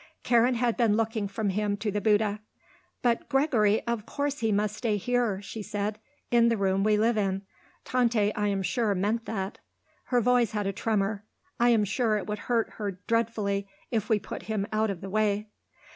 [0.23, 2.39] Karen had been looking from him to the Bouddha.
[3.03, 5.99] "But Gregory, of course he must stay here," she said,
[6.31, 7.43] "in the room we live in.
[7.85, 9.59] Tante, I am sure, meant that."
[10.05, 11.23] Her voice had a tremor.
[11.59, 15.09] "I am sure it would hurt her dreadfully if we put him out of the
[15.11, 15.51] way."